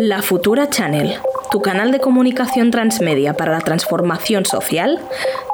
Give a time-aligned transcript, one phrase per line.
[0.00, 1.16] La Futura Channel,
[1.50, 5.00] tu canal de comunicación transmedia para la transformación social,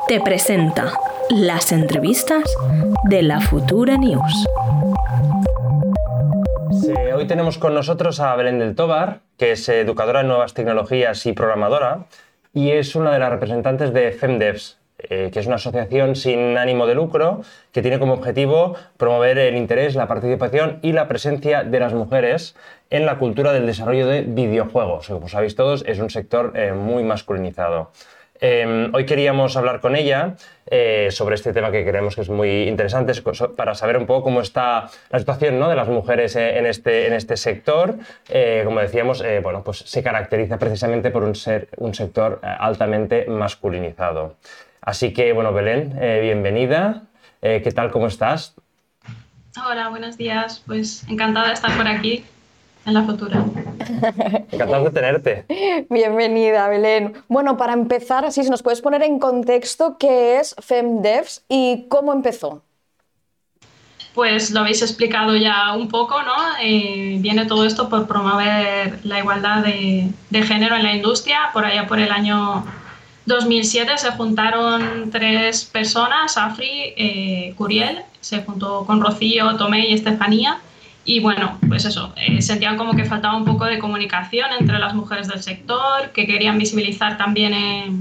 [0.06, 0.92] te presenta
[1.30, 2.44] las entrevistas
[3.04, 4.46] de La Futura News.
[7.16, 11.32] hoy tenemos con nosotros a Belén del Tobar, que es educadora en nuevas tecnologías y
[11.32, 12.04] programadora,
[12.52, 14.76] y es una de las representantes de FemDevs,
[15.10, 17.42] eh, que es una asociación sin ánimo de lucro
[17.72, 22.56] que tiene como objetivo promover el interés, la participación y la presencia de las mujeres
[22.90, 25.08] en la cultura del desarrollo de videojuegos.
[25.08, 27.90] Como sabéis todos, es un sector eh, muy masculinizado.
[28.40, 30.34] Em, hoy queríamos hablar con ella
[30.66, 33.12] eh, sobre este tema que creemos que es muy interesante
[33.56, 37.36] para saber un poco cómo está la situación de las mujeres en este, en este
[37.36, 37.94] sector.
[38.64, 44.36] como decíamos, bueno, pues se caracteriza precisamente por un, ser, un sector altamente masculinizado.
[44.84, 47.04] Así que, bueno, Belén, eh, bienvenida.
[47.40, 47.90] Eh, ¿Qué tal?
[47.90, 48.54] ¿Cómo estás?
[49.66, 50.62] Hola, buenos días.
[50.66, 52.22] Pues encantada de estar por aquí
[52.84, 53.42] en la futura.
[54.52, 55.46] Encantado de tenerte.
[55.88, 57.14] Bienvenida, Belén.
[57.28, 62.12] Bueno, para empezar, así, si nos puedes poner en contexto qué es FemDevs y cómo
[62.12, 62.62] empezó.
[64.12, 66.34] Pues lo habéis explicado ya un poco, ¿no?
[66.60, 71.64] Eh, viene todo esto por promover la igualdad de, de género en la industria, por
[71.64, 72.64] allá por el año
[73.26, 80.58] 2007 se juntaron tres personas, Afri, eh, Curiel, se juntó con Rocío, Tomé y Estefanía.
[81.06, 84.94] Y bueno, pues eso, eh, sentían como que faltaba un poco de comunicación entre las
[84.94, 87.92] mujeres del sector, que querían visibilizar también eh,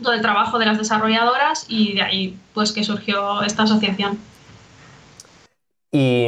[0.00, 4.18] todo el trabajo de las desarrolladoras y de ahí pues que surgió esta asociación.
[5.92, 6.26] Y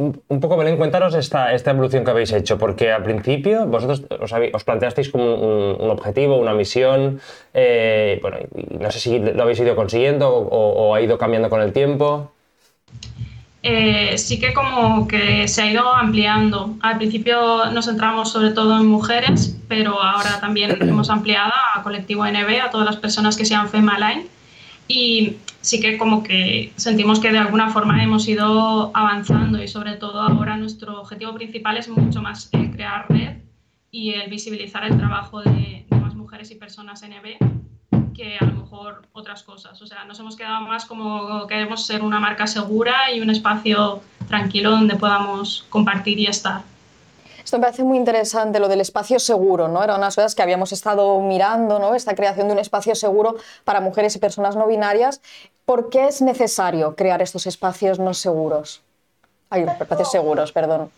[0.00, 4.64] un poco, Belén, cuéntanos esta, esta evolución que habéis hecho, porque al principio vosotros os,
[4.64, 7.20] planteasteis como un, objetivo, una misión,
[7.52, 8.38] eh, bueno,
[8.78, 12.32] no sé si lo habéis ido consiguiendo o, ha ido cambiando con el tiempo.
[13.62, 16.76] Eh, sí que como que se ha ido ampliando.
[16.80, 22.24] Al principio nos centramos sobre todo en mujeres, pero ahora también hemos ampliado a colectivo
[22.24, 24.39] NB, a todas las personas que sean FEMALINE.
[24.92, 29.94] Y sí que como que sentimos que de alguna forma hemos ido avanzando y sobre
[29.94, 33.36] todo ahora nuestro objetivo principal es mucho más el crear red
[33.92, 39.02] y el visibilizar el trabajo de, más mujeres y personas NB que a lo mejor
[39.12, 39.80] otras cosas.
[39.80, 44.02] O sea, nos hemos quedado más como queremos ser una marca segura y un espacio
[44.26, 46.62] tranquilo donde podamos compartir y estar.
[47.50, 49.82] Esto me parece muy interesante, lo del espacio seguro, ¿no?
[49.82, 51.96] Era unas cosas que habíamos estado mirando, ¿no?
[51.96, 53.34] Esta creación de un espacio seguro
[53.64, 55.20] para mujeres y personas no binarias.
[55.64, 58.82] ¿Por qué es necesario crear estos espacios no seguros?
[59.48, 60.92] Ay, espacios seguros, perdón.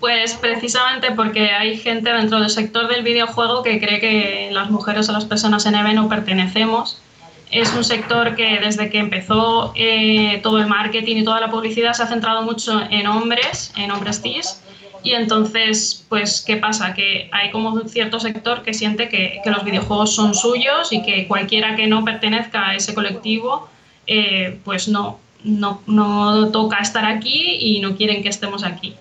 [0.00, 5.10] Pues precisamente porque hay gente dentro del sector del videojuego que cree que las mujeres
[5.10, 7.02] o las personas NB no pertenecemos.
[7.50, 11.92] Es un sector que desde que empezó eh, todo el marketing y toda la publicidad
[11.92, 14.62] se ha centrado mucho en hombres, en hombres cis,
[15.02, 16.94] y entonces, pues, ¿qué pasa?
[16.94, 21.26] Que hay como un cierto sector que siente que, los videojuegos son suyos y que
[21.26, 23.68] cualquiera que no pertenezca a ese colectivo,
[24.06, 28.94] eh, pues no, no, no toca estar aquí y no quieren que estemos aquí.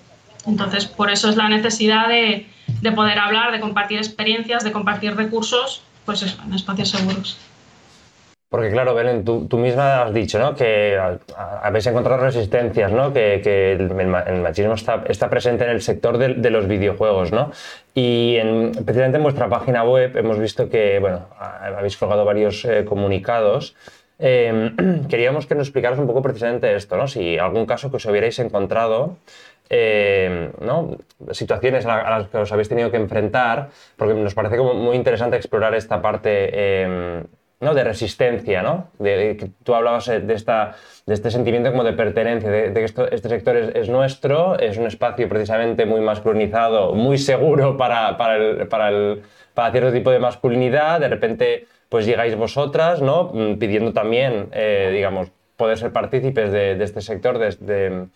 [0.46, 2.47] Entonces, por eso es la necesidad de,
[2.81, 7.38] de poder hablar, de compartir experiencias, de compartir recursos, pues en espacios seguros.
[8.50, 10.56] Porque claro, Belén, tú, tú, misma has dicho ¿no?
[10.56, 10.97] que
[11.35, 13.12] habéis encontrado resistencias, ¿no?
[13.12, 14.08] que, el,
[14.41, 17.34] machismo está, presente en el sector de, de los videojuegos.
[17.34, 17.52] ¿no?
[17.94, 22.86] Y en, precisamente en vuestra página web hemos visto que bueno, habéis colgado varios eh,
[22.86, 23.75] comunicados.
[24.18, 24.72] Eh,
[25.09, 27.09] queríamos que nos explicaras un poco precisamente esto, ¿no?
[27.09, 29.18] si algún caso que os hubierais encontrado
[29.69, 30.97] eh, ¿no?
[31.31, 35.36] situaciones a las que os habéis tenido que enfrentar, porque nos parece como muy interesante
[35.36, 37.28] explorar esta parte
[37.59, 37.73] ¿no?
[37.73, 38.90] de resistencia, ¿no?
[39.00, 40.75] De, que tú hablabas eh, de, esta,
[41.06, 44.85] de este sentimiento como de pertenencia, de, que esto, este sector es, nuestro, es un
[44.85, 49.23] espacio precisamente muy masculinizado, muy seguro para, para, el, para, el,
[49.53, 53.31] para cierto tipo de masculinidad, de repente pues llegáis vosotras, ¿no?
[53.34, 58.07] Mm, pidiendo también, eh, digamos, poder ser partícipes de, este sector desde,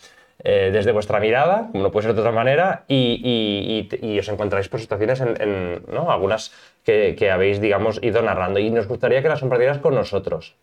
[0.44, 4.68] eh, desde vuestra mirada, como no puede ser de otra manera, y, y, os encontráis
[4.69, 6.11] por situaciones en, en ¿no?
[6.11, 6.52] algunas
[6.84, 8.59] que, habéis, digamos, ido narrando.
[8.59, 10.55] Y nos gustaría que las compartieras con nosotros.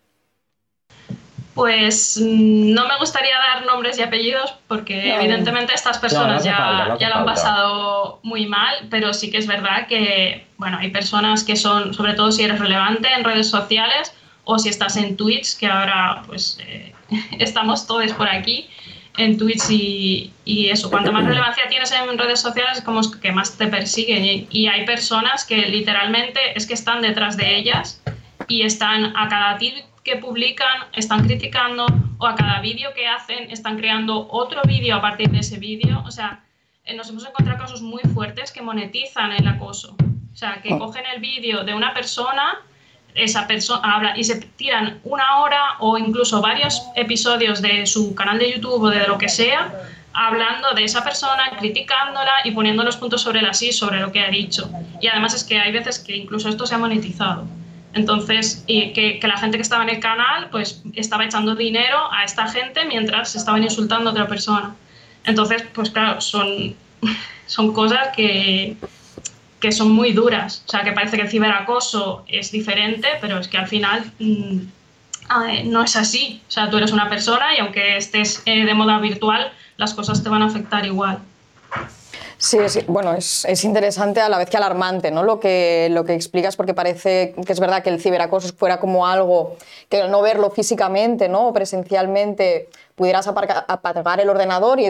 [1.53, 7.09] Pues mm, no me gustaría dar nombres y apellidos porque evidentemente estas personas ya, ya
[7.09, 11.55] lo han pasado muy mal, pero sí que es verdad que bueno, hay personas que
[11.55, 15.67] son, sobre todo si eres relevante en redes sociales o si estás en Twitch, que
[15.67, 16.93] ahora pues eh,
[17.39, 18.69] estamos todos por aquí,
[19.19, 23.31] en Twitch y, y, eso, cuanto más relevancia tienes en redes sociales es como que
[23.31, 28.01] más te persiguen y, hay personas que literalmente es que están detrás de ellas
[28.47, 31.85] y están a cada tweet que publican, están criticando
[32.17, 36.01] o a cada vídeo que hacen están creando otro vídeo a partir de ese vídeo,
[36.05, 36.43] o sea,
[36.85, 39.95] eh, nos hemos encontrado casos muy fuertes que monetizan el acoso.
[40.31, 40.79] O sea, que oh.
[40.79, 42.59] cogen el vídeo de una persona,
[43.15, 48.39] esa persona habla y se tiran una hora o incluso varios episodios de su canal
[48.39, 49.71] de YouTube o de lo que sea
[50.13, 54.21] hablando de esa persona, criticándola y poniendo los puntos sobre la sí sobre lo que
[54.21, 54.69] ha dicho.
[55.01, 57.45] Y además es que hay veces que incluso esto se ha monetizado.
[57.93, 62.11] Entonces, y que, que, la gente que estaba en el canal, pues estaba echando dinero
[62.11, 64.75] a esta gente mientras estaban insultando a otra persona.
[65.25, 66.75] Entonces, pues claro, son,
[67.45, 68.75] son cosas que,
[69.59, 70.63] que son muy duras.
[70.67, 74.59] O sea, que parece que el ciberacoso es diferente, pero es que al final mm,
[75.65, 76.41] no es así.
[76.47, 80.23] O sea, tú eres una persona y aunque estés eh, de moda virtual, las cosas
[80.23, 81.19] te van a afectar igual.
[82.41, 82.57] Sí,
[82.87, 85.23] bueno, es, es, interesante a la vez que alarmante ¿no?
[85.23, 89.05] lo, que, lo que explicas, porque parece que es verdad que el ciberacoso fuera como
[89.05, 89.57] algo
[89.89, 91.49] que no verlo físicamente ¿no?
[91.49, 94.89] o presencialmente pudieras apagar el ordenador y,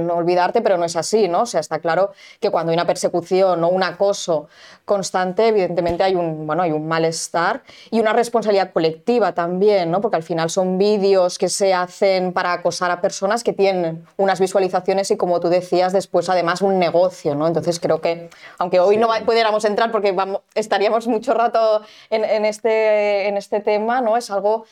[0.00, 1.42] no olvidarte, pero no es así, ¿no?
[1.42, 2.10] O sea, está claro
[2.40, 4.48] que cuando hay una persecución o un acoso
[4.84, 7.62] constante, evidentemente hay un, bueno, hay un malestar
[7.92, 10.00] y una responsabilidad colectiva también, ¿no?
[10.00, 14.40] Porque al final son vídeos que se hacen para acosar a personas que tienen unas
[14.40, 17.46] visualizaciones y, como tú decías, después además un negocio, ¿no?
[17.46, 22.44] Entonces creo que, aunque hoy no pudiéramos entrar porque vamos, estaríamos mucho rato en, en,
[22.46, 24.16] este, en este tema, ¿no?
[24.16, 24.64] Es algo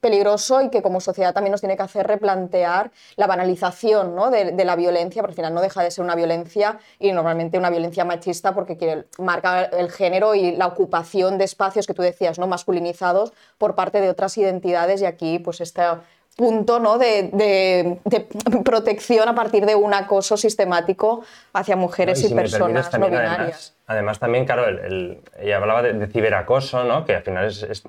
[0.00, 4.30] peligroso y que como sociedad también nos tiene que hacer plantear la banalización ¿no?
[4.30, 7.70] de, la violencia, porque al final no deja de ser una violencia y normalmente una
[7.70, 12.38] violencia machista porque quiere, marca el género y la ocupación de espacios que tú decías,
[12.38, 12.46] ¿no?
[12.46, 15.82] masculinizados por parte de otras identidades y aquí pues este
[16.36, 16.98] punto ¿no?
[16.98, 17.98] de,
[18.64, 21.24] protección a partir de un acoso sistemático
[21.54, 23.74] hacia mujeres y, personas no binarias.
[23.86, 24.64] Además, también, claro,
[25.40, 27.04] ella hablaba de, ciberacoso, ¿no?
[27.04, 27.82] que al final es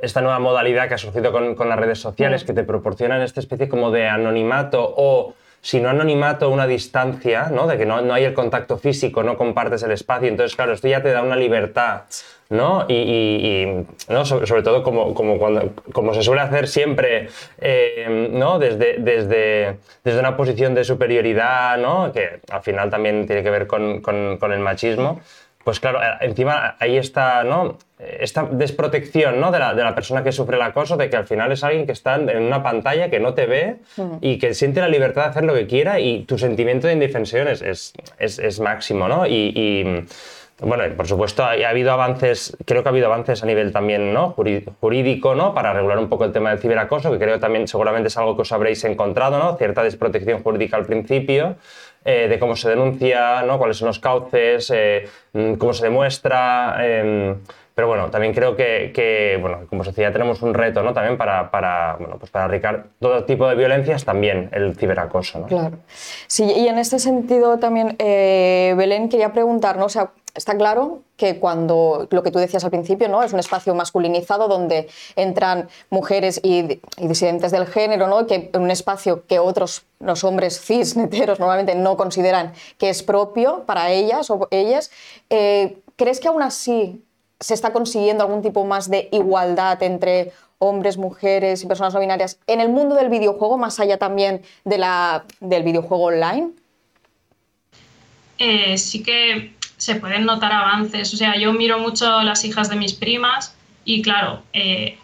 [0.00, 2.46] esta nueva modalidad que ha surgido con, con las redes sociales, mm.
[2.46, 7.66] que te proporcionan esta especie como de anonimato o, si no anonimato, una distancia, ¿no?
[7.66, 10.28] de que no, no hay el contacto físico, no compartes el espacio.
[10.28, 12.02] Entonces, claro, esto ya te da una libertad.
[12.52, 12.86] ¿No?
[12.88, 14.24] Y, y, ¿no?
[14.24, 17.28] Sobre, todo como, como, cuando, como se suele hacer siempre,
[17.60, 18.58] eh, ¿no?
[18.58, 22.12] Desde, desde, desde una posición de superioridad, ¿no?
[22.12, 25.20] Que al final también tiene que ver con, con, con el machismo
[25.64, 27.78] pues claro, eh, encima ahí está, ¿no?
[27.98, 29.52] Esta desprotección ¿no?
[29.52, 31.86] de, la, de, la, persona que sufre el acoso, de que al final es alguien
[31.86, 33.76] que está en una pantalla que no te ve
[34.20, 37.46] y que siente la libertad de hacer lo que quiera y tu sentimiento de indefensión
[37.46, 39.24] es, es, es, máximo, ¿no?
[39.24, 40.04] Y,
[40.62, 44.30] bueno, por supuesto, ha, habido avances, creo que ha habido avances a nivel también ¿no?
[44.30, 45.54] jurídico, ¿no?
[45.54, 48.42] Para regular un poco el tema del ciberacoso, que creo también seguramente es algo que
[48.42, 49.56] os habréis encontrado, ¿no?
[49.56, 51.56] Cierta desprotección jurídica al principio,
[52.04, 53.58] eh, de cómo se denuncia, ¿no?
[53.58, 56.76] cuáles son los cauces, eh, mm, cómo se demuestra.
[56.80, 57.36] Em,
[57.74, 60.92] pero bueno, también creo que, bueno, como sociedad tenemos un reto ¿no?
[60.92, 65.38] también para, para, bueno, pues para erradicar todo tipo de violencias, también el ciberacoso.
[65.38, 65.46] ¿no?
[65.46, 65.78] Claro.
[66.26, 69.86] Sí, y en este sentido también, eh, Belén, quería preguntar, ¿no?
[69.86, 73.22] o sea, Está claro que cuando lo que tú decías al principio, ¿no?
[73.22, 78.26] Es un espacio masculinizado donde entran mujeres y, disidentes del género, ¿no?
[78.26, 83.64] Que un espacio que otros, los hombres cis, neteros, normalmente no consideran que es propio
[83.66, 84.90] para ellas o ellas.
[85.28, 87.04] Eh, ¿Crees que aún así
[87.38, 92.38] se está consiguiendo algún tipo más de igualdad entre hombres, mujeres y personas no binarias
[92.46, 96.52] en el mundo del videojuego, más allá también de la, del videojuego online?
[98.38, 99.52] Eh, sí que
[99.82, 101.12] se pueden notar avances.
[101.12, 104.96] O sea, yo miro mucho las hijas de mis primas y claro, eh,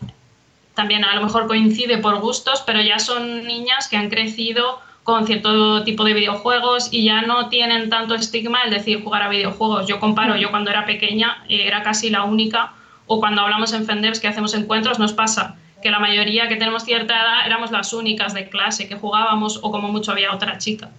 [0.74, 5.26] también a lo mejor coincide por gustos, pero ya son niñas que han crecido con
[5.26, 9.88] cierto tipo de videojuegos y ya no tienen tanto estigma el decir jugar a videojuegos.
[9.88, 12.74] Yo comparo, yo cuando era pequeña eh, era casi la única,
[13.08, 16.84] o cuando hablamos en Fenders que hacemos encuentros, nos pasa que la mayoría que tenemos
[16.84, 20.90] cierta edad éramos las únicas de clase que jugábamos o como mucho había otra chica.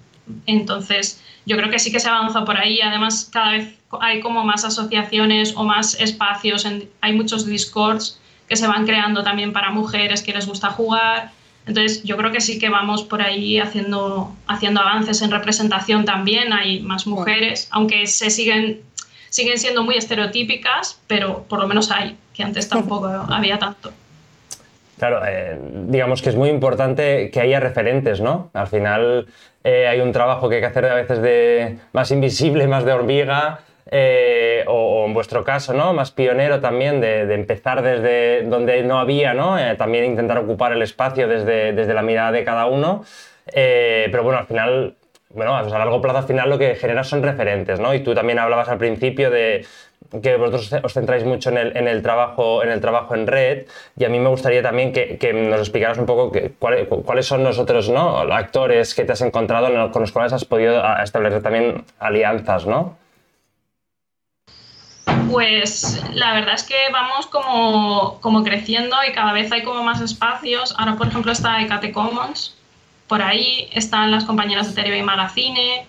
[0.46, 2.82] Entonces, yo creo que sí que se avanza por ahí.
[2.82, 6.68] Además, cada vez hay como más asociaciones o más espacios,
[7.02, 11.32] hay muchos discords que se van creando también para mujeres que les gusta jugar.
[11.66, 16.52] Entonces, yo creo que sí que vamos por ahí haciendo, haciendo avances en representación también.
[16.52, 18.82] Hay más mujeres, aunque se siguen,
[19.30, 23.94] siguen siendo muy estereotípicas, pero por lo menos hay, que antes tampoco había tanto.
[25.00, 28.50] Claro, eh, digamos que es muy importante que haya referentes, ¿no?
[28.53, 29.27] Al final
[29.63, 32.91] eh, hay un trabajo que hay que hacer a veces de más invisible, más de
[32.91, 35.94] hormiga, eh, o, en vuestro caso, ¿no?
[35.94, 39.56] Más pionero también, de, empezar desde donde no había, ¿no?
[39.77, 43.06] también intentar ocupar el espacio desde, desde la mirada de cada uno.
[43.53, 44.96] pero bueno, al final
[45.32, 47.94] bueno, a largo plazo al final lo que genera son referentes, ¿no?
[47.94, 49.65] Y tú también hablabas al principio de,
[50.22, 53.68] que vosotros os centráis mucho en el, en el, trabajo, en el trabajo en red
[53.98, 57.89] y a mí me gustaría también que, que nos explicaras un poco cuáles son nosotros,
[57.89, 58.18] ¿no?
[58.34, 62.98] actores que te has encontrado con los cuales has podido establecer también alianzas, ¿no?
[65.32, 70.01] Pues la verdad es que vamos como, como, creciendo y cada vez hay como más
[70.01, 70.74] espacios.
[70.78, 72.58] Ahora, por ejemplo, está Ecate Commons,
[73.08, 75.86] por ahí están las compañeras de y Magazine.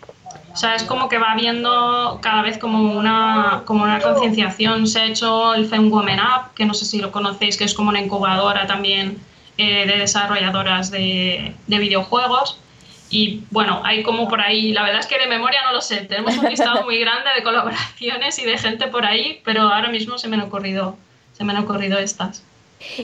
[0.53, 4.87] O sea, es como que va habiendo cada vez como una, como una concienciación.
[4.87, 7.75] Se ha hecho el Fem Women Up, que no sé si lo conocéis, que es
[7.75, 9.19] como una incubadora también
[9.59, 12.59] eh, de desarrolladoras de, de videojuegos.
[13.11, 16.03] Y bueno, hay como por ahí, la verdad es que de memoria no lo sé,
[16.03, 20.17] tenemos un listado muy grande de colaboraciones y de gente por ahí, pero ahora mismo
[20.17, 20.97] se me han ocurrido,
[21.33, 22.45] se me han ocurrido estas.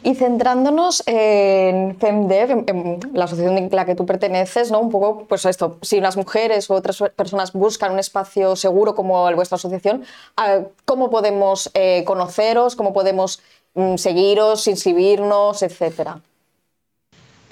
[0.02, 2.64] Y centrándonos en FemDev,
[3.12, 4.80] la asociación en la que tú perteneces, ¿no?
[4.80, 9.30] un poco, pues esto, si las mujeres u otras personas buscan un espacio seguro como
[9.34, 10.04] vuestra asociación,
[10.36, 12.74] ah, ¿cómo podemos eh, conoceros?
[12.74, 13.42] ¿Cómo podemos
[13.74, 16.20] mm, seguiros, inscribirnos, etcétera?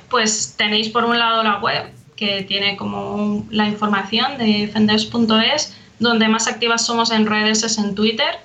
[0.08, 6.28] Pues tenéis por un lado la web, que tiene como la información de fenders.es, donde
[6.28, 8.38] más activas somos en redes es en Twitter,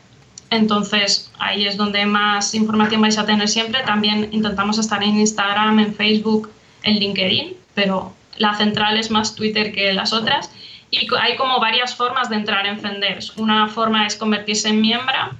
[0.50, 3.82] entonces ahí es donde más información vais a tener siempre.
[3.84, 6.52] También intentamos estar en Instagram, en Facebook,
[6.84, 10.52] en LinkedIn, pero la central es más Twitter que las otras.
[10.92, 13.38] Y hay como varias formas de entrar en Fenders.
[13.38, 15.32] Una forma es convertirse en miembro,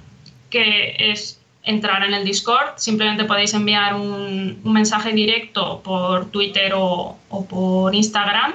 [0.48, 2.74] que es entrar en el Discord.
[2.76, 8.54] Simplemente podéis enviar un, mensaje directo por Twitter o, por Instagram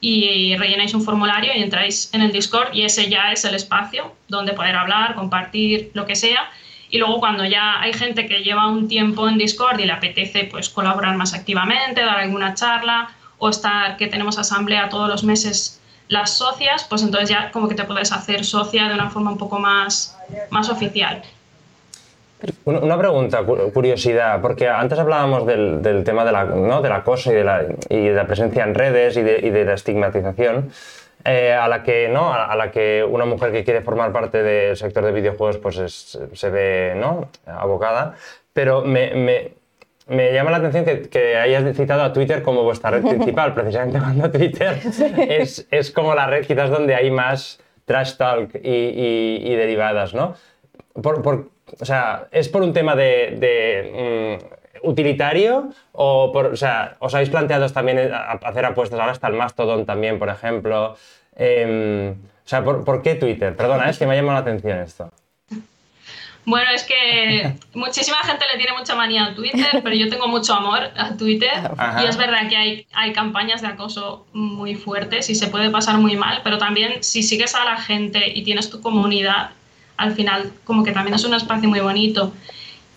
[0.00, 4.12] y rellenáis un formulario y entráis en el Discord y ese ya es el espacio
[4.28, 6.50] donde poder hablar, compartir, lo que sea.
[6.90, 10.44] Y luego cuando ya hay gente que lleva un tiempo en Discord y le apetece
[10.44, 15.80] pues colaborar más activamente, dar alguna charla o estar que tenemos asamblea todos los meses
[16.08, 19.38] las socias, pues entonces ya como que te puedes hacer socia de una forma un
[19.38, 20.16] poco más,
[20.50, 21.22] más oficial.
[22.64, 26.82] Una pregunta, curiosidad, porque antes hablábamos del, tema de la, ¿no?
[26.82, 29.64] del acoso y de, la, y de, la, presencia en redes y de, y de
[29.64, 30.70] la estigmatización.
[31.24, 34.76] Eh, a la que no a la que una mujer que quiere formar parte del
[34.76, 38.14] sector de videojuegos pues se ve no abocada
[38.52, 39.54] pero me, me,
[40.06, 43.98] me llama la atención que, que, hayas citado a Twitter como vuestra red principal precisamente
[43.98, 44.78] cuando Twitter
[45.28, 50.36] es, es, como la red quizás donde hay más trash talk y, y, derivadas no
[51.02, 51.48] por, por
[51.80, 54.38] o sea, ¿es por un tema de,
[54.82, 59.00] mm, utilitario o, por, o sea, os habéis planteado también hacer apuestas?
[59.00, 60.96] Ahora está el Mastodon también, por ejemplo.
[61.34, 63.56] Em, o sea, ¿por, qué Twitter?
[63.56, 65.10] Perdona, es que me ha llamado la atención esto.
[66.44, 70.54] Bueno, es que muchísima gente le tiene mucha manía a Twitter, pero yo tengo mucho
[70.54, 71.50] amor a Twitter
[72.00, 75.98] y es verdad que hay, hay campañas de acoso muy fuertes y se puede pasar
[75.98, 79.50] muy mal, pero también si sigues a la gente y tienes tu comunidad
[79.96, 82.32] al final como que también es un espacio muy bonito.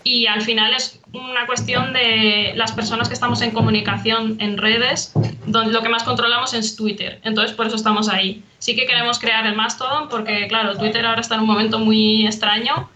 [0.02, 5.12] Y al final es una cuestión de las personas que estamos en comunicación en redes,
[5.44, 7.20] donde lo que más controlamos es Twitter.
[7.22, 8.42] Entonces, por eso estamos ahí.
[8.58, 12.24] Sí que queremos crear el Mastodon, porque, claro, Twitter ahora está en un momento muy
[12.24, 12.88] extraño,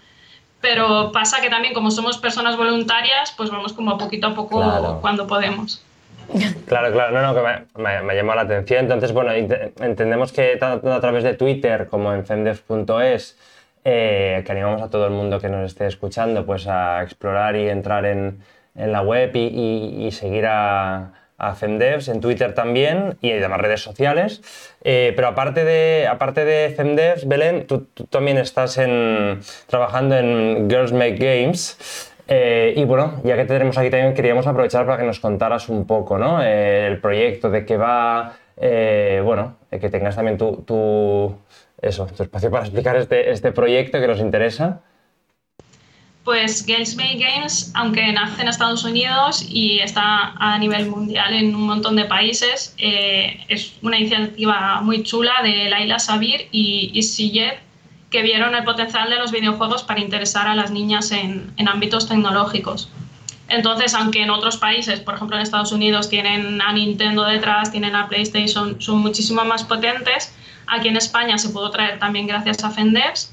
[0.63, 5.27] pero pasa que también, como somos personas voluntarias, pues vamos como poquito a poco cuando
[5.27, 5.83] podemos.
[6.67, 8.81] Claro, claro, no, no, que me, me, me, llamó la atención.
[8.81, 13.37] Entonces, bueno, entendemos que tanto a través de Twitter como en femdef.es
[13.85, 17.69] eh, que animamos a todo el mundo que nos esté escuchando pues a explorar y
[17.69, 18.39] entrar en,
[18.75, 24.41] en la web y, seguir a, a, Femdevs en Twitter también y demás redes sociales.
[24.83, 30.93] Eh, pero aparte de, aparte de Femdevs, Belén, tú, también estás en, trabajando en Girls
[30.93, 32.11] Make Games.
[32.27, 35.69] Eh, y bueno, ya que te tenemos aquí también, queríamos aprovechar para que nos contaras
[35.69, 36.43] un poco ¿no?
[36.43, 41.37] el proyecto, de qué va, bueno, que tengas también tu, tu
[41.83, 44.81] eso, tu espacio para explicar este, este proyecto que nos interesa.
[46.25, 51.55] Pues Girls Make Games, aunque nace en Estados Unidos y está a nivel mundial en
[51.55, 57.59] un montón de países, eh, es una iniciativa muy chula de Laila Sabir y Isiyev,
[58.11, 62.89] que vieron el potencial de los videojuegos para interesar a las niñas en ámbitos tecnológicos.
[63.49, 67.95] Entonces, aunque en otros países, por ejemplo en Estados Unidos, tienen a Nintendo detrás, tienen
[67.95, 70.33] a PlayStation, son muchísimo más potentes,
[70.67, 73.33] Aquí en España se pudo traer también gracias a Fenders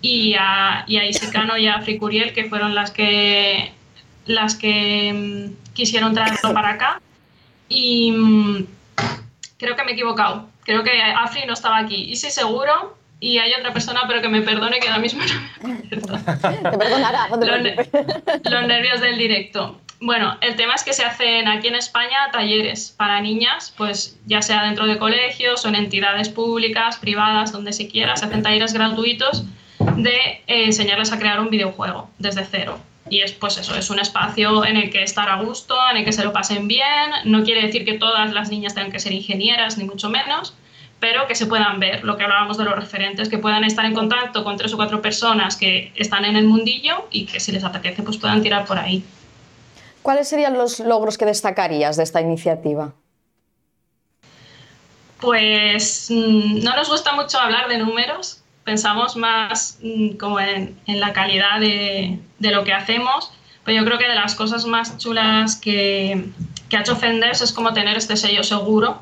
[0.00, 3.72] y a, y a Isicano y a Fricuriel, que fueron las que,
[4.26, 7.00] las que mm, quisieron traerlo para acá.
[7.68, 8.66] Y mm,
[9.58, 10.48] creo que me he equivocado.
[10.64, 12.10] Creo que Afri no estaba aquí.
[12.10, 12.96] Y sí, seguro.
[13.20, 15.22] Y hay otra persona, pero que me perdone, que ahora mismo
[15.62, 17.28] no me Te perdonará.
[17.28, 19.80] los nervios del directo.
[20.00, 24.42] Bueno, el tema es que se hacen aquí en España talleres para niñas, pues ya
[24.42, 28.72] sea dentro de colegios o en entidades públicas, privadas, donde se quiera, se hacen talleres
[28.72, 29.44] gratuitos
[29.96, 30.14] de
[30.46, 32.78] eh, enseñarles a crear un videojuego desde cero.
[33.10, 36.04] Y es pues eso, es un espacio en el que estar a gusto, en el
[36.04, 37.10] que se lo pasen bien.
[37.24, 40.54] No quiere decir que todas las niñas tengan que ser ingenieras, ni mucho menos,
[41.00, 43.94] pero que se puedan ver, lo que hablábamos de los referentes, que puedan estar en
[43.94, 47.64] contacto con tres o cuatro personas que están en el mundillo y que si les
[47.64, 49.04] apetece pues puedan tirar por ahí.
[50.02, 52.94] ¿Cuáles serían los logros que destacarías de esta iniciativa?
[55.20, 61.12] Pues mm, no nos gusta mucho hablar de números, pensamos más mm, como en, la
[61.12, 63.32] calidad de, lo que hacemos,
[63.64, 66.28] pero yo creo que de las cosas más chulas que,
[66.68, 69.00] que ha hecho Fenders es como tener este sello seguro.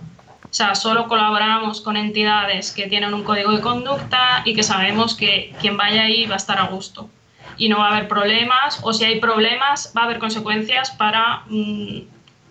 [0.49, 5.15] O sea, solo colaboramos con entidades que tienen un código de conducta y que sabemos
[5.15, 7.11] que quien vaya ahí va a estar a gusto
[7.59, 11.43] y no va a haber problemas o si hay problemas va a haber consecuencias para
[11.49, 12.01] mm,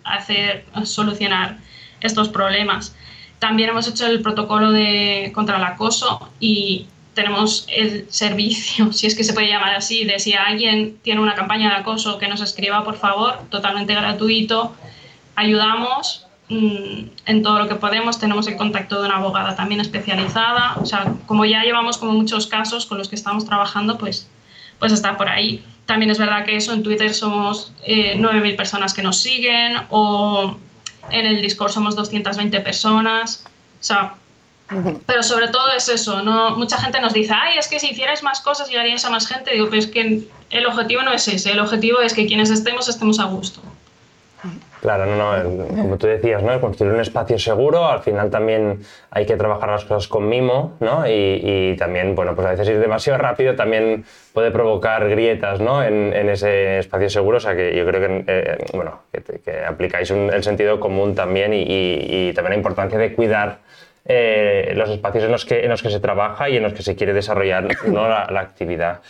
[0.04, 1.58] hacer solucionar
[2.00, 2.94] estos problemas.
[3.38, 9.14] También hemos hecho el protocolo de, contra el acoso y tenemos el servicio, si es
[9.14, 12.40] que se puede llamar así, de si alguien tiene una campaña de acoso que nos
[12.40, 14.74] escriba, por favor, totalmente gratuito.
[15.34, 18.18] Ayudamos en todo lo que podemos.
[18.18, 20.76] Tenemos el contacto de una abogada también especializada.
[20.80, 24.28] O sea, como ya llevamos como muchos casos con los que estamos trabajando, pues,
[24.78, 25.64] pues está por ahí.
[25.86, 30.56] También es verdad que eso en Twitter somos eh, 9.000 personas que nos siguen o
[31.10, 33.44] en el Discord somos 220 personas,
[33.80, 34.14] o sea,
[35.06, 36.56] pero sobre todo es eso, ¿no?
[36.56, 39.52] mucha gente nos dice, ay, es que si hicierais más cosas llegaríais a más gente,
[39.52, 42.88] digo, pero es que el objetivo no es ese, el objetivo es que quienes estemos
[42.88, 43.62] estemos a gusto.
[44.80, 46.60] Claro, no, no, como tú decías, ¿no?
[46.60, 48.80] construir un espacio seguro, al final también
[49.10, 51.04] hay que trabajar las cosas con mimo, ¿no?
[51.08, 54.04] Y, también, bueno, pues a veces ir demasiado rápido también
[54.34, 55.82] puede provocar grietas, ¿no?
[55.82, 60.42] En, ese espacio seguro, o sea que yo creo que, eh, bueno, que, aplicáis el
[60.42, 63.58] sentido común también y, también la importancia de cuidar
[64.04, 66.82] eh, los espacios en los, que, en los que se trabaja y en los que
[66.82, 69.00] se quiere desarrollar la, actividad.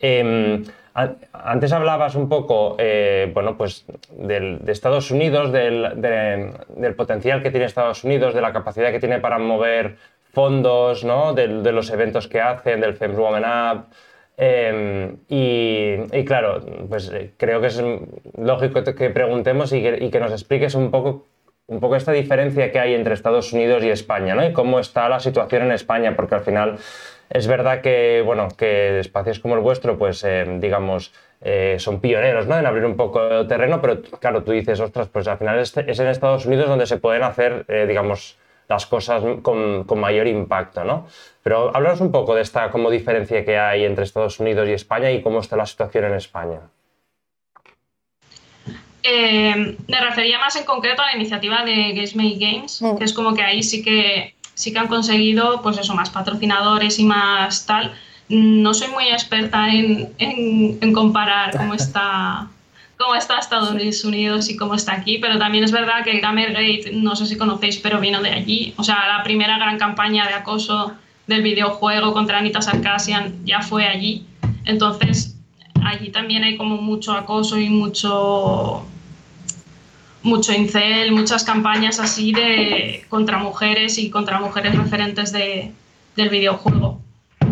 [0.00, 0.64] Em,
[0.94, 8.04] antes hablabas un poco, eh, bueno, pues de Estados Unidos, del, potencial que tiene Estados
[8.04, 9.96] Unidos, de la capacidad que tiene para mover
[10.32, 11.32] fondos, ¿no?
[11.32, 13.86] de, los eventos que hacen, del FEMS Women Up.
[14.36, 17.82] Em, y, claro, pues eh, creo que es
[18.36, 21.26] lógico que preguntemos y que, nos expliques un poco,
[21.66, 24.44] un poco esta diferencia que hay entre Estados Unidos y España, ¿no?
[24.44, 26.78] Y cómo está la situación en España, porque al final
[27.32, 32.46] es verdad que, bueno, que espacios como el vuestro, pues, eh, digamos, eh, son pioneros
[32.46, 32.58] ¿no?
[32.58, 35.74] en abrir un poco el terreno, pero claro, tú dices, ostras, pues al final es,
[35.76, 38.36] en Estados Unidos donde se pueden hacer, eh, digamos,
[38.68, 41.06] las cosas con, mayor impacto, ¿no?
[41.42, 45.10] Pero háblanos un poco de esta como diferencia que hay entre Estados Unidos y España
[45.10, 46.60] y cómo está la situación en España.
[49.02, 53.34] me refería más en concreto a la iniciativa de Games Make Games, que es como
[53.34, 57.92] que ahí sí que sí que han conseguido, pues eso, más patrocinadores y más tal.
[58.28, 62.48] No soy muy experta en, en, comparar cómo está,
[62.98, 63.70] cómo está Estados
[64.04, 67.36] Unidos y cómo está aquí, pero también es verdad que el Gamergate, no sé si
[67.36, 68.74] conocéis, pero vino de allí.
[68.76, 70.92] O sea, la primera gran campaña de acoso
[71.26, 74.26] del videojuego contra Anita Sarkasian ya fue allí.
[74.64, 75.36] Entonces,
[75.84, 78.86] allí también hay como mucho acoso y mucho
[80.22, 85.72] mucho incel, muchas campañas así de contra mujeres y contra mujeres referentes de,
[86.16, 87.00] del videojuego.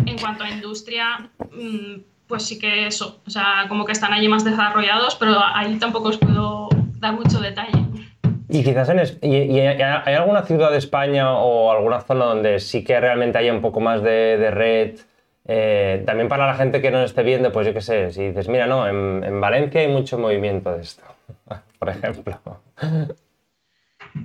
[0.05, 4.27] En cuanto a industria, mm, pues sí que eso, o sea, como que están allí
[4.27, 7.85] más desarrollados, pero ahí tampoco os puedo dar mucho detalle.
[8.49, 12.99] Y quizás en y, hay alguna ciudad de España o alguna zona donde sí que
[12.99, 14.99] realmente haya un poco más de, de red.
[15.47, 18.47] Eh, también para la gente que nos esté viendo, pues yo qué sé, si dices,
[18.47, 21.10] mira, no, en, en Valencia hay mucho movimiento de esto
[21.81, 22.61] por ejemplo.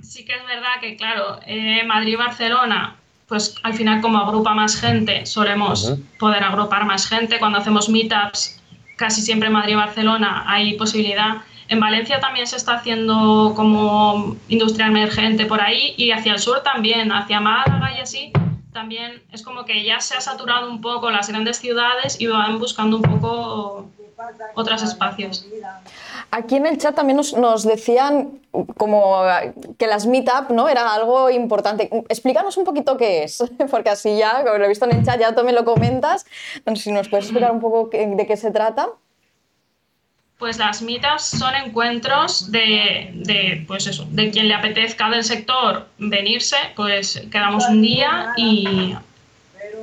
[0.03, 4.53] Sí que es verdad que, claro, eh, Madrid y Barcelona, pues al final como agrupa
[4.53, 7.39] más gente, solemos poder agrupar más gente.
[7.39, 8.61] Cuando hacemos meetups,
[8.95, 11.37] casi siempre Madrid y Barcelona hay posibilidad.
[11.67, 16.61] En Valencia también se está haciendo como industria emergente por ahí y hacia el sur
[16.61, 18.31] también, hacia Málaga y así.
[18.71, 22.59] También es como que ya se ha saturado un poco las grandes ciudades y van
[22.59, 23.89] buscando un poco
[24.53, 25.45] otros espacios.
[26.29, 28.39] Aquí en el chat también nos, decían
[28.77, 29.21] como
[29.77, 30.67] que las meetup ¿no?
[30.67, 31.89] era algo importante.
[32.09, 35.19] Explícanos un poquito qué es, porque así ya, como lo he visto en el chat,
[35.19, 36.25] ya tú me lo comentas.
[36.75, 38.89] si nos puedes explicar un poco de qué se trata.
[40.37, 45.87] Pues las meetups son encuentros de, de, pues eso, de quien le apetezca del sector
[45.97, 48.95] venirse, pues quedamos un día y,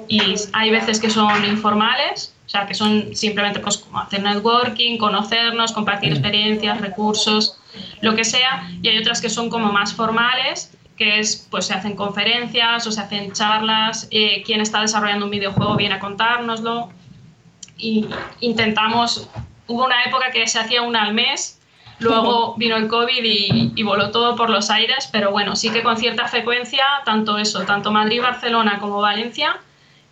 [0.06, 5.72] y hay veces que son informales sea, que son simplemente pues, como hacer networking, conocernos,
[5.72, 6.14] compartir mm.
[6.14, 7.58] experiencias, recursos,
[8.00, 8.68] lo que sea.
[8.82, 12.92] Y hay otras que son como más formales, que es, pues se hacen conferencias o
[12.92, 16.90] se hacen charlas, eh, quien está desarrollando un videojuego viene a contárnoslo.
[17.76, 18.06] y
[18.40, 19.28] intentamos,
[19.66, 21.60] hubo una época que se hacía una al mes,
[21.98, 25.82] luego vino el COVID y, y, voló todo por los aires, pero bueno, sí que
[25.82, 29.60] con cierta frecuencia, tanto eso, tanto Madrid, Barcelona como Valencia,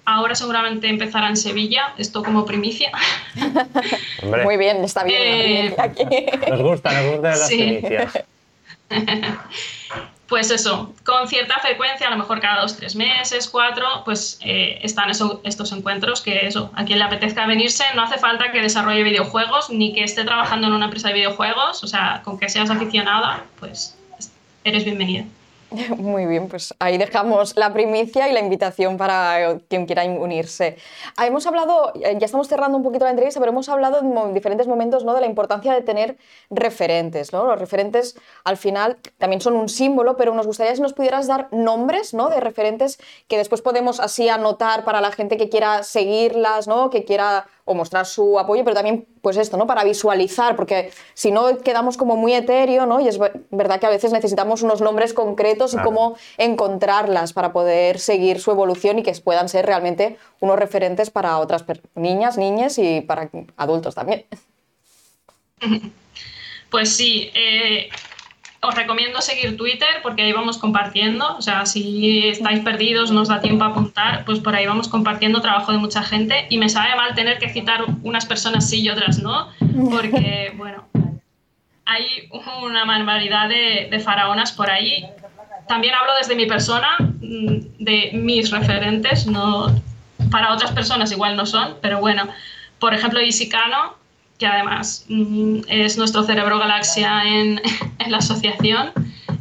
[0.05, 2.91] Ahora seguramente empezará en Sevilla, esto como primicia.
[4.45, 5.21] Muy bien, está bien.
[5.23, 5.77] Eh,
[6.49, 8.25] nos gusta, nos gustan las primicias.
[10.29, 14.79] pues eso, con cierta frecuencia, a lo mejor cada dos, tres meses, cuatro, pues eh,
[14.83, 19.03] están estos encuentros que eso, a quien le apetezca venirse, no hace falta que desarrolle
[19.03, 22.71] videojuegos ni que esté trabajando en una empresa de videojuegos, o sea, con que seas
[22.71, 23.97] aficionada, pues
[24.65, 25.25] eres bienvenida.
[25.97, 30.77] Muy bien, pues ahí dejamos la primicia y la invitación para quien quiera unirse.
[31.17, 34.35] Ah, hemos hablado, eh, ya estamos cerrando un poquito la entrevista, pero hemos hablado en
[34.35, 35.15] diferentes momentos ¿no?
[35.15, 36.17] de la importancia de tener
[36.51, 37.33] referentes.
[37.33, 37.45] ¿no?
[37.45, 41.49] Los referentes al final también son un símbolo, pero nos gustaría si nos pudieras dar
[41.53, 42.29] nombres ¿no?
[42.29, 46.91] de referentes que después podemos así anotar para la gente que quiera seguirlas, ¿no?
[46.91, 49.67] que quiera o mostrar su apoyo, pero también, pues esto, ¿no?
[49.67, 53.01] Para visualizar, porque si no quedamos como muy etéreo, ¿no?
[53.01, 53.19] Y es
[53.51, 58.51] verdad que a veces necesitamos unos nombres concretos y cómo encontrarlas para poder seguir su
[58.51, 63.95] evolución y que puedan ser realmente unos referentes para otras niñas, niñas y para adultos
[63.95, 64.25] también.
[66.73, 67.91] Pues sí, eh,
[68.65, 71.37] os recomiendo seguir Twitter porque ahí vamos compartiendo.
[71.37, 75.41] O sea, si estáis perdidos, nos da tiempo a apuntar, pues por ahí vamos compartiendo
[75.41, 76.47] trabajo de mucha gente.
[76.49, 79.49] Y me sabe mal tener que citar unas personas sí y otras no,
[79.91, 80.85] porque, bueno,
[81.85, 82.29] hay
[82.63, 85.07] una barbaridad de, de faraonas por ahí.
[85.67, 89.75] También hablo desde mi persona, mm, de mis referentes, no
[90.31, 92.29] para otras personas igual no son, pero bueno,
[92.79, 93.97] por ejemplo, Isicano,
[94.43, 97.61] que además mm, es nuestro cerebro galaxia en,
[98.09, 98.91] la asociación,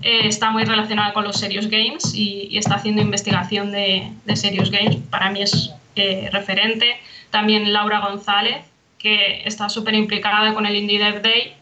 [0.04, 4.98] eh, está muy relacionada con los Serious Games y, está haciendo investigación de, Serious Games.
[5.10, 7.00] Para mí es eh, referente.
[7.32, 8.64] También Laura González,
[9.00, 11.56] que está súper implicada con el Indie Dev Day,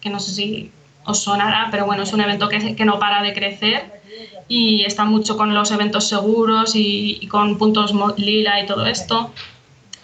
[0.00, 0.72] que no sé si
[1.04, 4.00] os sonará, pero bueno, es un evento que, que no para de crecer
[4.48, 9.30] y está mucho con los eventos seguros y, y con puntos lila y todo esto.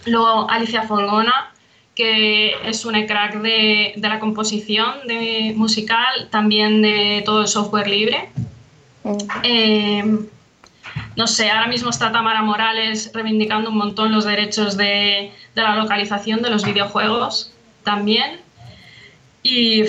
[0.05, 1.51] Luego Alicia Fongona,
[1.97, 7.89] que es un crack de, de, la composición de musical, también de todo el software
[7.89, 8.29] libre.
[9.03, 9.17] Mm.
[9.43, 10.19] Eh,
[11.17, 15.75] no sé, ahora mismo está Tamara Morales reivindicando un montón los derechos de, de la
[15.75, 18.41] localización de los videojuegos también.
[19.43, 19.85] Y,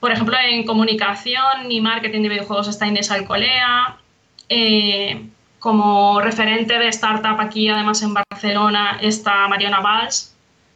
[0.00, 3.98] por ejemplo, en comunicación y marketing de videojuegos está Inés Alcolea.
[4.48, 5.28] Eh,
[5.60, 10.31] como referente de startup aquí, además en Barcelona, está Mariana Valls,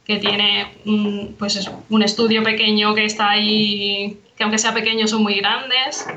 [0.07, 5.21] que tiene un, pues un estudio pequeño que está ahí, que aunque sea pequeño son
[5.21, 6.07] muy grandes.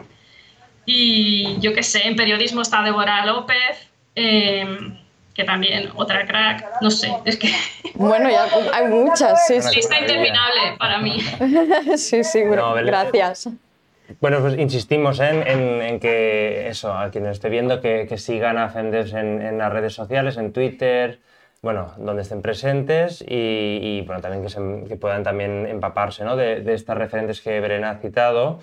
[0.87, 4.97] Y yo qué sé, en periodismo está Débora López, em,
[5.35, 7.53] que también otra crack, no sé, es que...
[7.95, 9.77] Bueno, ya hay muchas, sí, sí.
[9.77, 11.21] Lista interminable para mí.
[11.97, 13.49] sí, sí, gracias.
[14.21, 18.69] Bueno, pues insistimos en, en, que eso, a quienes esté viendo, que, que sigan a
[18.71, 21.21] Fendes en, en, las redes sociales, en Twitter,
[21.63, 26.37] bueno, donde estén presentes y, bueno, también que, puedan también empaparse ¿no?
[26.37, 28.61] de, estas referentes que Verena ha citado.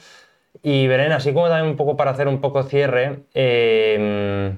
[0.64, 4.52] Y Verena, así como también un poco para hacer un poco cierre, eh,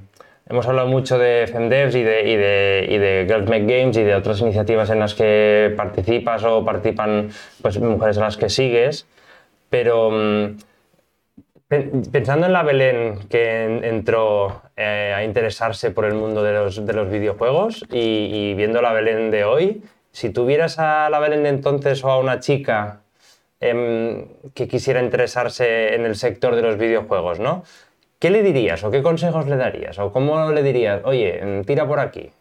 [0.47, 4.03] hemos hablado mucho de FemDevs y de, y, de, y de, Girls Make Games y
[4.03, 7.29] de otras iniciativas en las que participas o participan
[7.61, 9.05] pues, mujeres a las que sigues,
[9.69, 10.55] pero...
[11.69, 17.85] Pensando en la Belén que entró eh, a interesarse por el mundo de los, videojuegos
[17.91, 22.17] y, viendo la Belén de hoy, si tuvieras a la Belén de entonces o a
[22.17, 23.01] una chica
[23.59, 27.63] em, que quisiera interesarse en el sector de los videojuegos, ¿no?
[28.17, 29.99] ¿Qué le dirías o qué consejos le darías?
[29.99, 32.31] ¿O cómo le dirías, oye, tira por aquí?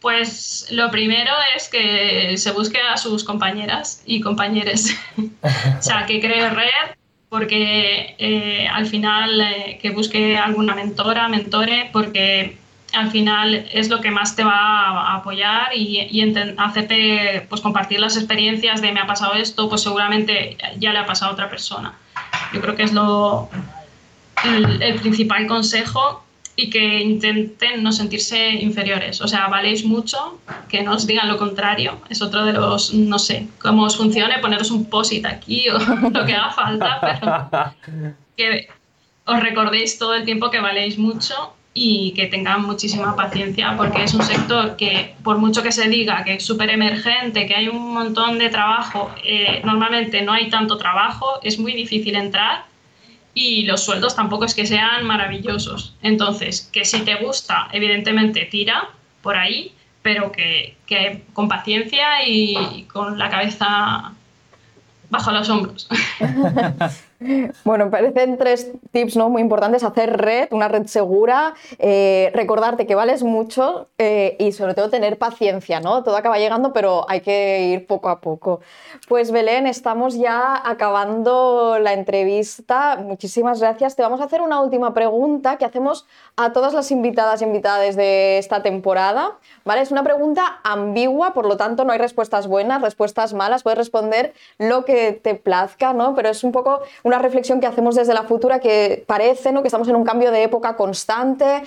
[0.00, 4.90] Pues lo primero es que se busque a sus compañeras y compañeros.
[5.42, 6.96] o sea, que cree red,
[7.28, 12.56] porque eh, al final eh, que busque alguna mentora, mentore, porque
[12.92, 17.98] al final es lo que más te va a apoyar y, y hacerte pues, compartir
[17.98, 21.50] las experiencias de me ha pasado esto, pues seguramente ya le ha pasado a otra
[21.50, 21.92] persona.
[22.54, 23.50] Yo creo que es lo,
[24.44, 26.24] el principal consejo
[26.60, 29.20] y que intenten no sentirse inferiores.
[29.20, 32.00] O sea, valéis mucho, que no os digan lo contrario.
[32.10, 35.78] Es otro de los, no sé, cómo os funcione, poneros un posit aquí o
[36.10, 38.68] lo que haga falta, pero que
[39.24, 44.12] os recordéis todo el tiempo que valéis mucho y que tengan muchísima paciencia porque es
[44.14, 47.94] un sector que por mucho que se diga que es súper emergente, que hay un
[47.94, 52.67] montón de trabajo, eh, normalmente no hay tanto trabajo, es muy difícil entrar
[53.38, 55.94] y los sueldos tampoco es que sean maravillosos.
[56.02, 58.88] Entonces, que si te gusta, evidentemente tira
[59.22, 59.72] por ahí,
[60.02, 64.12] pero que, que con paciencia y con la cabeza
[65.08, 65.88] bajo los hombros.
[67.64, 69.28] Bueno, parecen tres tips ¿no?
[69.28, 69.82] muy importantes.
[69.82, 75.18] Hacer red, una red segura, eh, recordarte que vales mucho eh, y sobre todo tener
[75.18, 75.80] paciencia.
[75.80, 76.04] ¿no?
[76.04, 78.60] Todo acaba llegando, pero hay que ir poco a poco.
[79.08, 82.96] Pues Belén, estamos ya acabando la entrevista.
[82.96, 83.96] Muchísimas gracias.
[83.96, 87.96] Te vamos a hacer una última pregunta que hacemos a todas las invitadas y invitadas
[87.96, 89.38] de esta temporada.
[89.64, 89.80] ¿vale?
[89.80, 93.64] Es una pregunta ambigua, por lo tanto no hay respuestas buenas, respuestas malas.
[93.64, 96.14] Puedes responder lo que te plazca, ¿no?
[96.14, 99.62] pero es un poco una reflexión que hacemos desde la futura que parece ¿no?
[99.62, 101.62] que estamos en un cambio de época constante,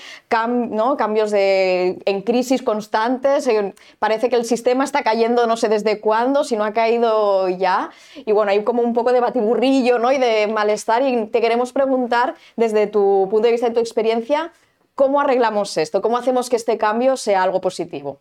[0.48, 0.96] ¿no?
[0.96, 6.00] cambios de, en crisis constantes, eh, parece que el sistema está cayendo no sé desde
[6.00, 10.12] cuándo, si no ha caído ya, y bueno, hay como un poco de batiburrillo ¿no?
[10.12, 14.52] y de malestar y te queremos preguntar desde tu punto de vista y tu experiencia,
[14.94, 16.02] ¿cómo arreglamos esto?
[16.02, 18.20] ¿Cómo hacemos que este cambio sea algo positivo?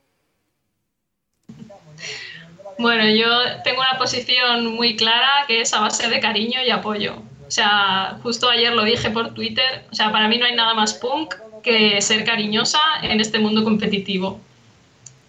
[2.80, 3.28] Bueno, yo
[3.62, 7.16] tengo una posición muy clara que es a base de cariño y apoyo.
[7.46, 10.72] O sea, justo ayer lo dije por Twitter, o sea, para mí no hay nada
[10.72, 14.28] más punk que ser cariñosa en este mundo competitivo.
[14.28, 14.40] O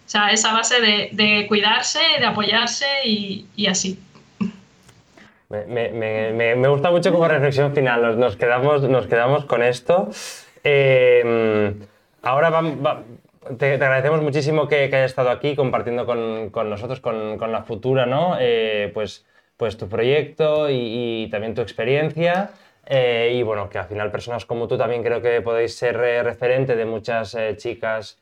[0.06, 3.98] sea, esa base de, cuidarse, de apoyarse y, así.
[5.50, 10.10] Me, gusta mucho como reflexión final, nos, quedamos, nos quedamos con esto.
[10.64, 11.74] Eh,
[12.22, 12.78] ahora vamos
[13.58, 18.06] te, agradecemos muchísimo que, hayas estado aquí compartiendo con, con nosotros, con, con, la futura,
[18.06, 18.36] ¿no?
[18.38, 19.26] Eh, pues,
[19.56, 22.50] pues tu proyecto y, también tu experiencia.
[22.86, 26.22] Eh, y bueno, que al final personas como tú también creo que podéis ser eh,
[26.22, 28.18] referente de muchas chicas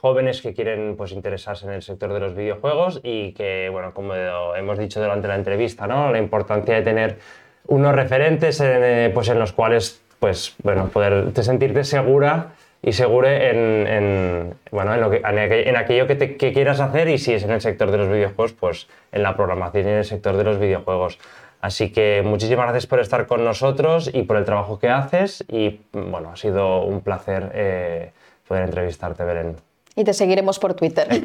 [0.00, 4.14] jóvenes que quieren pues, interesarse en el sector de los videojuegos y que, bueno, como
[4.14, 6.12] hemos dicho durante la entrevista, ¿no?
[6.12, 7.18] La importancia de tener
[7.66, 14.54] unos referentes en, pues, en los cuales, pues, bueno, poder sentirte segura y segure en,
[14.70, 17.60] bueno, en, lo que, en, aquello que, que, quieras hacer y si es en el
[17.60, 21.18] sector de los videojuegos, pues en la programación y en el sector de los videojuegos.
[21.60, 25.80] Así que muchísimas gracias por estar con nosotros y por el trabajo que haces y
[25.92, 28.12] bueno, ha sido un placer eh,
[28.46, 29.56] poder entrevistarte, Belén.
[29.96, 31.08] Y te seguiremos por Twitter.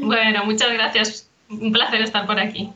[0.00, 1.28] bueno, muchas gracias.
[1.50, 2.72] Un placer estar por aquí.